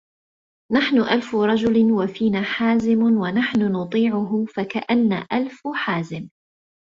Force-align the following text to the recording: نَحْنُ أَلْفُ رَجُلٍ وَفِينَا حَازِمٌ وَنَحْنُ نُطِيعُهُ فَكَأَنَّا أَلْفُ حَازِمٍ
نَحْنُ 0.71 1.01
أَلْفُ 1.01 1.35
رَجُلٍ 1.35 1.91
وَفِينَا 1.91 2.41
حَازِمٌ 2.41 3.03
وَنَحْنُ 3.03 3.71
نُطِيعُهُ 3.71 4.45
فَكَأَنَّا 4.55 5.27
أَلْفُ 5.33 5.67
حَازِمٍ 5.75 6.29